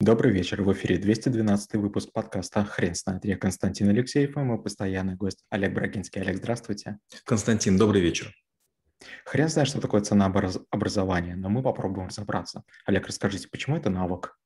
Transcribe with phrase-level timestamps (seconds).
[0.00, 0.62] Добрый вечер.
[0.62, 3.24] В эфире 212 выпуск подкаста «Хрен знает».
[3.24, 6.20] Я Константин Алексеев и мой постоянный гость Олег Брагинский.
[6.20, 6.98] Олег, здравствуйте.
[7.24, 8.32] Константин, добрый вечер.
[9.24, 12.62] Хрен знает, что такое ценообразование, но мы попробуем разобраться.
[12.86, 14.38] Олег, расскажите, почему это навык?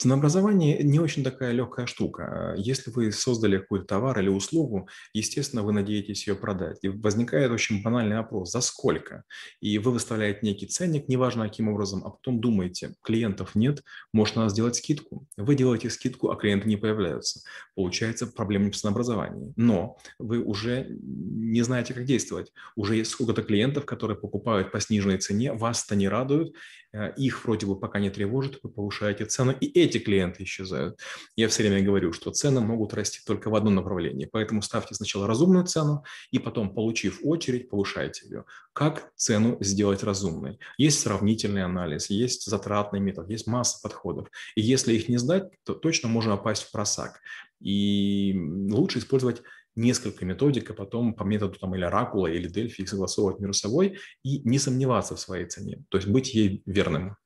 [0.00, 2.54] Ценообразование не очень такая легкая штука.
[2.56, 6.78] Если вы создали какой-то товар или услугу, естественно, вы надеетесь ее продать.
[6.80, 9.24] И возникает очень банальный вопрос, за сколько?
[9.60, 13.84] И вы выставляете некий ценник, неважно каким образом, а потом думаете, клиентов нет,
[14.14, 15.26] может надо сделать скидку.
[15.36, 17.42] Вы делаете скидку, а клиенты не появляются.
[17.74, 19.52] Получается проблема в ценообразовании.
[19.56, 22.54] Но вы уже не знаете, как действовать.
[22.74, 26.79] Уже есть сколько-то клиентов, которые покупают по сниженной цене, вас это не радует, Э,
[27.16, 30.98] их вроде бы пока не тревожит, вы повышаете цену, и эти клиенты исчезают.
[31.36, 35.26] Я все время говорю, что цены могут расти только в одном направлении, поэтому ставьте сначала
[35.26, 38.44] разумную цену, и потом, получив очередь, повышайте ее.
[38.72, 40.58] Как цену сделать разумной?
[40.78, 44.28] Есть сравнительный анализ, есть затратный метод, есть масса подходов.
[44.54, 47.20] И если их не сдать, то точно можно попасть в просак.
[47.60, 48.34] И
[48.70, 49.42] лучше использовать
[49.76, 53.98] несколько методик, а потом по методу там, или Оракула, или Дельфи их согласовывать между собой
[54.22, 57.16] и не сомневаться в своей цене, то есть быть ей верным.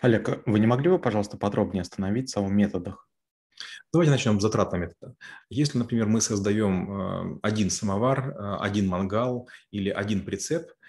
[0.00, 3.08] Олег, вы не могли бы, пожалуйста, подробнее остановиться о методах?
[3.92, 5.14] Давайте начнем с затратного метода.
[5.50, 10.70] Если, например, мы создаем э, один самовар, э, один мангал или один прицеп–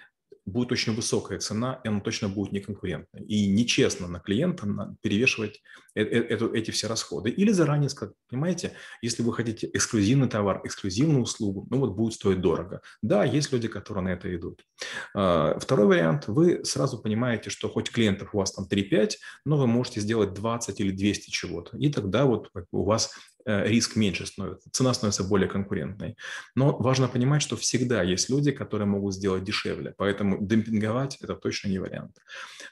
[0.46, 3.24] будет очень высокая цена, и она точно будет неконкурентной.
[3.24, 5.62] И нечестно на клиента перевешивать
[5.96, 7.30] э, э, эту, эти все расходы.
[7.30, 12.42] Или заранее сказать, понимаете, если вы хотите эксклюзивный товар, эксклюзивную услугу, ну вот будет стоить
[12.42, 12.82] дорого.
[13.02, 14.66] Да, есть люди, которые на это идут.
[15.14, 19.12] А, второй вариант, вы сразу понимаете, что хоть клиентов у вас там 3-5,
[19.46, 21.78] но вы можете сделать 20 или 200 чего-то.
[21.78, 23.14] И тогда вот у вас
[23.46, 26.16] риск меньше становится, цена становится более конкурентной.
[26.56, 31.70] Но важно понимать, что всегда есть люди, которые могут сделать дешевле, поэтому демпинговать– это точно
[31.70, 32.18] не вариант.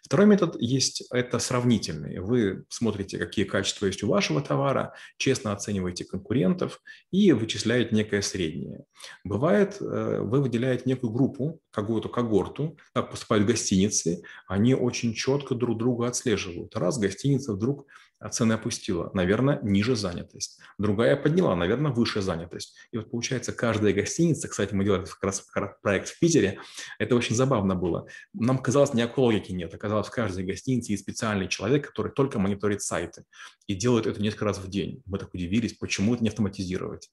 [0.03, 2.19] Второй метод есть– это сравнительный.
[2.19, 8.85] Вы смотрите, какие качества есть у вашего товара, честно оцениваете конкурентов и вычисляете некое среднее.
[9.23, 15.77] Бывает, э, вы выделяете некую группу, какую-то когорту, как поступают гостиницы, они очень четко друг
[15.77, 16.75] друга отслеживают.
[16.75, 17.87] Раз гостиница вдруг
[18.29, 20.59] цены опустила, наверное, ниже занятость.
[20.77, 22.75] Другая подняла, наверное, выше занятость.
[22.91, 25.45] И вот получается, каждая гостиница, кстати, мы делали как раз
[25.81, 26.59] проект в Питере,
[26.99, 28.07] это очень забавно было.
[28.33, 29.73] Нам казалось, никакой логики нет.
[29.73, 33.23] Оказалось, в каждой гостинице есть специальный человек, который только мониторит сайты
[33.67, 35.01] и делает это несколько раз в день.
[35.05, 37.09] Мы так удивились, почему это не автоматизировать.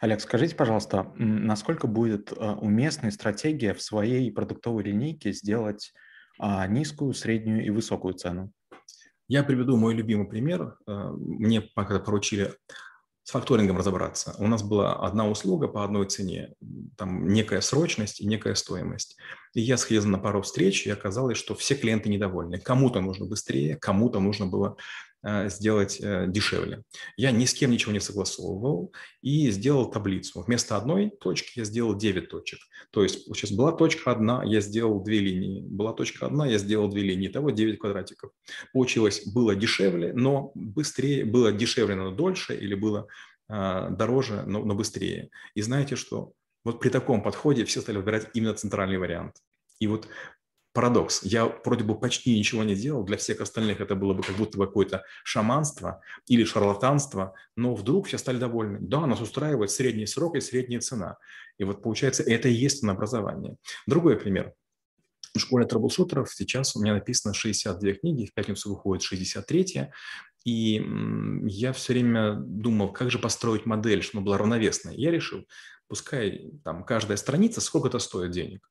[0.00, 5.92] Олег, скажите, пожалуйста, насколько будет э, уместной стратегия в своей продуктовой линейке сделать
[6.38, 8.52] а, низкую, среднюю и высокую цену?
[9.28, 10.76] Я приведу мой любимый пример.
[10.86, 12.54] Э, мне пока поручили
[13.26, 14.36] с факторингом разобраться.
[14.38, 16.54] У нас была одна услуга по одной цене,
[16.96, 19.16] там некая срочность и некая стоимость.
[19.52, 22.60] И я сходил на пару встреч, и оказалось, что все клиенты недовольны.
[22.60, 24.76] Кому-то нужно быстрее, кому-то нужно было
[25.48, 26.82] сделать э, дешевле.
[27.16, 28.92] Я ни с кем ничего не согласовывал
[29.22, 30.42] и сделал таблицу.
[30.42, 32.60] Вместо одной точки я сделал 9 точек.
[32.90, 35.62] То есть сейчас была точка одна, я сделал две линии.
[35.62, 37.28] Была точка одна, я сделал две линии.
[37.28, 38.30] Итого 9 квадратиков.
[38.72, 43.08] Получилось, было дешевле, но быстрее, было дешевле, но дольше, или было
[43.48, 45.30] э, дороже, но, но быстрее.
[45.54, 46.32] И знаете что?
[46.64, 49.36] Вот при таком подходе все стали выбирать именно центральный вариант.
[49.78, 50.08] И вот
[50.76, 51.22] парадокс.
[51.22, 54.58] Я вроде бы почти ничего не делал, для всех остальных это было бы как будто
[54.58, 58.78] бы какое-то шаманство или шарлатанство, но вдруг все стали довольны.
[58.80, 61.16] Да, нас устраивает средний срок и средняя цена.
[61.56, 63.56] И вот получается, это и есть образование.
[63.86, 64.52] Другой пример.
[65.34, 69.88] В школе трэблшутеров сейчас у меня написано 62 книги, в пятницу выходит 63
[70.44, 70.80] и
[71.46, 74.94] я все время думал, как же построить модель, чтобы она была равновесной.
[74.94, 75.44] Я решил,
[75.88, 78.70] пускай там каждая страница сколько-то стоит денег.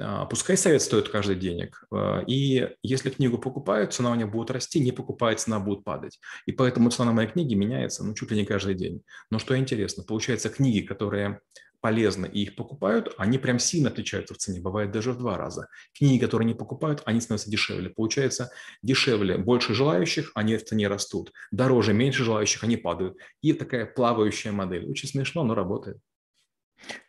[0.00, 1.84] А, пускай совет стоит каждый денег.
[1.92, 6.18] А, и если книгу покупают, цена у нее будет расти, не покупает, цена будет падать.
[6.46, 9.02] И поэтому цена моей книги меняется ну, чуть ли не каждый день.
[9.30, 11.40] Но что интересно, получается, книги, которые
[11.80, 15.68] полезны и их покупают, они прям сильно отличаются в цене, бывает даже в два раза.
[15.96, 17.90] Книги, которые не покупают, они становятся дешевле.
[17.90, 18.50] Получается,
[18.82, 21.32] дешевле, больше желающих, они в цене растут.
[21.52, 23.16] Дороже, меньше желающих, они падают.
[23.40, 24.90] И такая плавающая модель.
[24.90, 25.98] Очень смешно, но работает.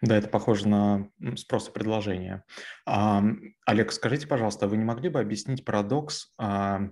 [0.01, 2.43] Да, это похоже на спрос и предложение.
[2.85, 3.23] А,
[3.65, 6.89] Олег, скажите, пожалуйста, вы не могли бы объяснить парадокс а,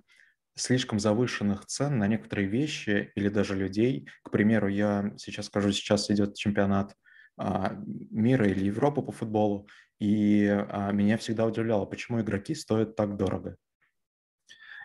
[0.55, 4.07] слишком завышенных цен на некоторые вещи или даже людей?
[4.23, 6.95] К примеру, я сейчас скажу, сейчас идет чемпионат
[7.37, 7.75] а,
[8.11, 9.67] мира или Европы по футболу,
[9.99, 13.57] и а, меня всегда удивляло, почему игроки стоят так дорого.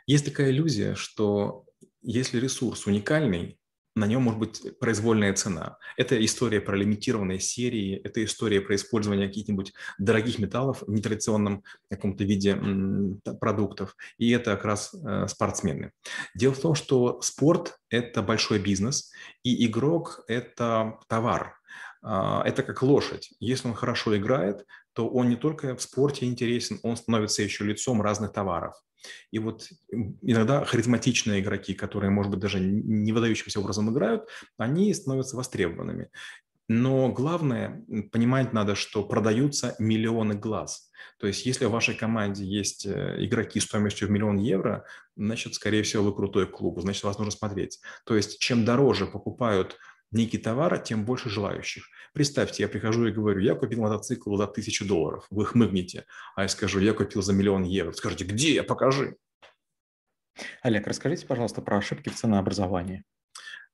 [0.07, 1.67] Есть такая иллюзия, что
[2.03, 3.60] если ресурс уникальный,
[3.95, 5.79] на нем может быть произвольная цена.
[5.97, 12.25] Это история про лимитированные серии, это история про использование каких-нибудь дорогих металлов в нетрадиционном каком-то
[12.25, 12.59] виде
[13.41, 13.97] продуктов.
[14.19, 15.93] И это как раз э, спортсмены.
[16.35, 21.61] Дело в том, что спорт– это большой бизнес, и игрок– это товар.
[22.03, 23.33] А, это как лошадь.
[23.41, 28.03] Если он хорошо играет, то он не только в спорте интересен, он становится еще лицом
[28.03, 28.75] разных товаров.
[29.31, 29.69] И вот
[30.23, 34.29] иногда харизматичные игроки, которые, может быть, даже не выдающимся образом играют,
[34.59, 36.11] они становятся востребованными.
[36.69, 40.91] Но главное, понимать надо, что продаются миллионы глаз.
[41.19, 44.85] То есть если в вашей команде есть э, игроки стоимостью в миллион евро,
[45.17, 47.81] значит, скорее всего, вы крутой клуб, значит, вас нужно смотреть.
[48.07, 49.79] То есть чем дороже покупают
[50.13, 51.89] некий товар, тем больше желающих.
[52.13, 55.27] Представьте, я прихожу и говорю, я купил мотоцикл за тысячу долларов.
[55.31, 56.07] Вы хмыгнете.
[56.35, 57.93] А я скажу, я купил за миллион евро.
[57.93, 58.63] Скажите, где?
[58.63, 59.17] Покажи.
[60.63, 63.05] Олег, расскажите, пожалуйста, про ошибки в ценообразовании.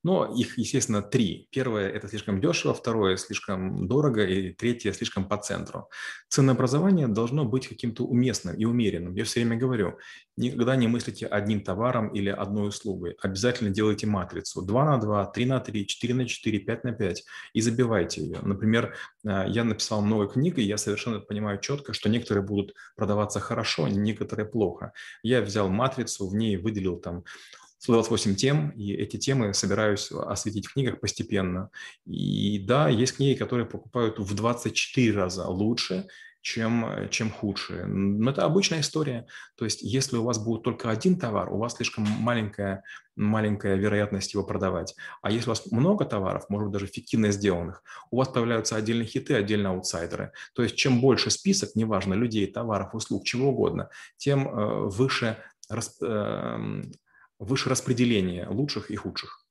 [0.06, 1.48] Но их, естественно, три.
[1.50, 5.90] Первое– это слишком дешево, второе– слишком дорого, и третье– слишком по центру.
[6.28, 9.16] Ценообразование должно быть каким-то уместным и умеренным.
[9.16, 9.98] Я все время говорю,
[10.36, 13.16] никогда не мыслите одним товаром или одной услугой.
[13.20, 17.24] Обязательно делайте матрицу 2 на 2, 3 на 3, 4 на 4, 5 на 5
[17.54, 18.38] и забивайте ее.
[18.42, 18.94] Например,
[19.24, 23.88] э, я написал много книг, и я совершенно понимаю четко, что некоторые будут продаваться хорошо,
[23.88, 24.92] некоторые плохо.
[25.24, 27.24] Я взял матрицу, в ней выделил там
[27.86, 31.70] 128 тем, и эти темы собираюсь осветить в книгах постепенно.
[32.04, 36.08] И да, есть книги, которые покупают в 24 раза лучше,
[36.40, 37.86] чем, чем худшие.
[37.86, 39.26] Но это обычная история.
[39.56, 42.82] То есть если у вас будет только один товар, у вас слишком маленькая,
[43.14, 44.96] маленькая вероятность его продавать.
[45.22, 49.06] А если у вас много товаров, может быть, даже фиктивно сделанных, у вас появляются отдельные
[49.06, 50.32] хиты, отдельные аутсайдеры.
[50.54, 55.38] То есть чем больше список, неважно, людей, товаров, услуг, чего угодно, тем э, выше
[55.70, 56.82] э,
[57.38, 59.46] выше распределение лучших и худших.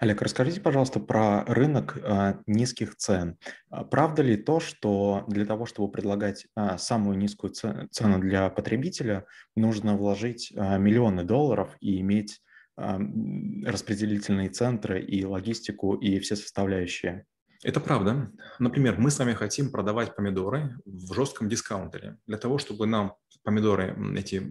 [0.00, 3.38] Олег, расскажите, пожалуйста, про рынок э, низких цен.
[3.70, 9.24] А правда ли то, что для того, чтобы предлагать э, самую низкую цену для потребителя,
[9.54, 12.40] нужно вложить миллионы долларов и иметь
[12.76, 17.24] распределительные центры и логистику и все составляющие?
[17.64, 18.30] Это правда.
[18.60, 22.16] Например, мы с вами хотим продавать помидоры в жестком дискаунтере.
[22.26, 24.48] Для того, чтобы нам помидоры эти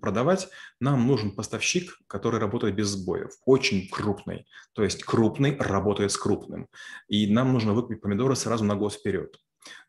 [0.00, 0.48] продавать,
[0.80, 4.46] нам нужен поставщик, который работает без сбоев, очень крупный.
[4.72, 6.68] То есть крупный работает с крупным.
[7.06, 9.36] И нам нужно выкупить помидоры сразу на год вперед.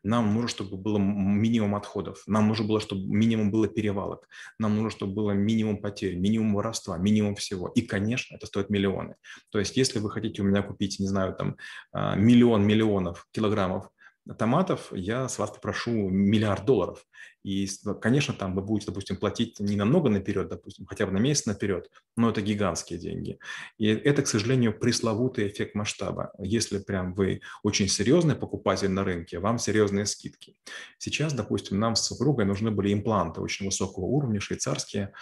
[0.02, 2.22] Нам нужно, чтобы было минимум отходов.
[2.26, 4.28] Нам нужно было, чтобы минимум было перевалок.
[4.58, 7.68] Нам нужно, чтобы было минимум потерь, минимум воровства, минимум всего.
[7.68, 9.16] И, конечно, это стоит миллионы.
[9.50, 11.56] То есть, если вы хотите у меня купить, не знаю, там
[11.92, 13.90] а, миллион миллионов килограммов
[14.38, 17.04] томатов, я с вас попрошу миллиард долларов.
[17.42, 17.68] И,
[18.00, 21.90] конечно, там вы будете, допустим, платить не намного наперед, допустим, хотя бы на месяц наперед,
[22.16, 23.38] но это гигантские деньги.
[23.78, 26.32] И это, к сожалению, пресловутый эффект масштаба.
[26.38, 30.54] Если прям вы очень серьезный покупатель на рынке, вам серьезные скидки.
[30.98, 35.12] Сейчас, допустим, нам с супругой нужны были импланты очень высокого уровня, швейцарские,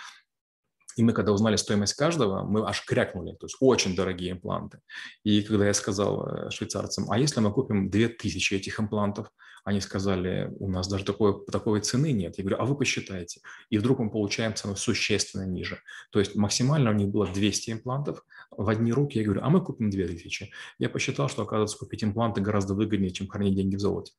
[0.98, 4.80] и мы, когда узнали стоимость каждого, мы аж крякнули, то есть очень дорогие импланты.
[5.22, 9.30] И когда я сказал э, швейцарцам, а если мы купим 2000 этих имплантов,
[9.62, 12.36] они сказали, у нас даже такой, такой цены нет.
[12.36, 13.42] Я говорю, а вы посчитайте.
[13.70, 15.78] И вдруг мы получаем цену существенно ниже.
[16.10, 19.18] То есть максимально у них было 200 имплантов в одни руки.
[19.18, 20.50] Я говорю, а мы купим 2000.
[20.80, 24.14] Я посчитал, что, оказывается, купить импланты гораздо выгоднее, чем хранить деньги в золоте.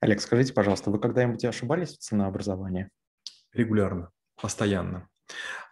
[0.00, 2.90] Олег, скажите, пожалуйста, вы когда-нибудь ошибались в ценообразовании?
[3.54, 5.08] Регулярно постоянно.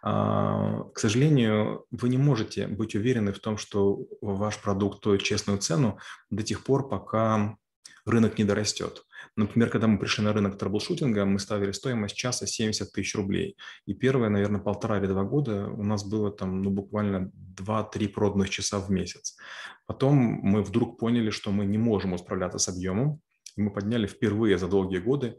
[0.01, 5.59] А, к сожалению, вы не можете быть уверены в том, что ваш продукт стоит честную
[5.59, 7.57] цену до тех пор, пока
[8.05, 9.03] рынок не дорастет.
[9.35, 13.57] Например, когда мы пришли на рынок траблшутинга, мы ставили стоимость часа 70 тысяч рублей.
[13.85, 18.49] И первые, наверное, полтора или два года у нас было там ну, буквально 2-3 проданных
[18.49, 19.37] часа в месяц.
[19.85, 23.21] Потом мы вдруг поняли, что мы не можем справляться с объемом,
[23.55, 25.37] и мы подняли впервые за долгие годы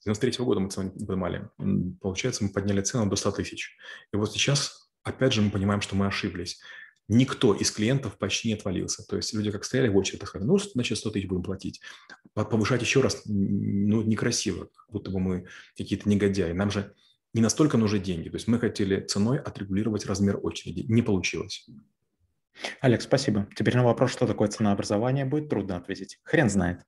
[0.00, 1.48] с 93 года мы цену поднимали.
[2.00, 3.76] Получается, мы подняли цену до 100 тысяч.
[4.12, 6.58] И вот сейчас, опять же, мы понимаем, что мы ошиблись.
[7.06, 9.04] Никто из клиентов почти не отвалился.
[9.06, 11.80] То есть люди как стояли в очередь, сказали, ну, значит, 100 тысяч будем платить.
[12.32, 16.52] Повышать еще раз, ну, некрасиво, будто бы мы какие-то негодяи.
[16.52, 16.94] Нам же
[17.34, 18.30] не настолько нужны деньги.
[18.30, 20.86] То есть мы хотели ценой отрегулировать размер очереди.
[20.88, 21.66] Не получилось.
[22.80, 23.48] Олег, спасибо.
[23.54, 26.18] Теперь на вопрос, что такое ценообразование, будет трудно ответить.
[26.22, 26.80] Хрен знает.